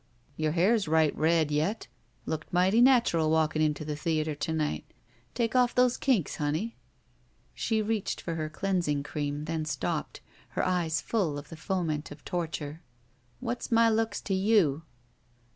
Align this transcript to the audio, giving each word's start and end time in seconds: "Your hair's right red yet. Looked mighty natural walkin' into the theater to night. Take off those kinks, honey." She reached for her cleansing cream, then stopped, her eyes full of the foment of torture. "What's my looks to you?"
"Your 0.35 0.53
hair's 0.53 0.87
right 0.87 1.15
red 1.15 1.51
yet. 1.51 1.85
Looked 2.25 2.51
mighty 2.51 2.81
natural 2.81 3.29
walkin' 3.29 3.61
into 3.61 3.85
the 3.85 3.95
theater 3.95 4.33
to 4.33 4.51
night. 4.51 4.83
Take 5.35 5.55
off 5.55 5.75
those 5.75 5.95
kinks, 5.95 6.37
honey." 6.37 6.75
She 7.53 7.83
reached 7.83 8.19
for 8.19 8.33
her 8.33 8.49
cleansing 8.49 9.03
cream, 9.03 9.45
then 9.45 9.63
stopped, 9.63 10.21
her 10.57 10.65
eyes 10.65 11.01
full 11.01 11.37
of 11.37 11.49
the 11.49 11.55
foment 11.55 12.09
of 12.09 12.25
torture. 12.25 12.81
"What's 13.41 13.71
my 13.71 13.91
looks 13.91 14.21
to 14.21 14.33
you?" 14.33 14.81